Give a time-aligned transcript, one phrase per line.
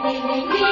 [0.00, 0.67] Thank you.